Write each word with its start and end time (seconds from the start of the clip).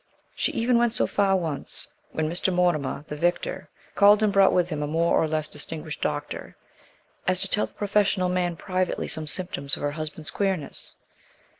She 0.33 0.51
even 0.53 0.79
went 0.79 0.95
so 0.95 1.05
far 1.05 1.35
once, 1.35 1.87
when 2.11 2.27
Mr. 2.27 2.51
Mortimer, 2.51 3.03
the 3.07 3.15
vicar, 3.15 3.69
called, 3.93 4.23
and 4.23 4.33
brought 4.33 4.51
with 4.51 4.69
him 4.69 4.81
a 4.81 4.87
more 4.87 5.15
or 5.15 5.27
less 5.27 5.47
distinguished 5.47 6.01
doctor 6.01 6.57
as 7.27 7.39
to 7.41 7.47
tell 7.47 7.67
the 7.67 7.73
professional 7.75 8.27
man 8.27 8.55
privately 8.55 9.07
some 9.07 9.27
symptoms 9.27 9.75
of 9.75 9.83
her 9.83 9.91
husband's 9.91 10.31
queerness. 10.31 10.95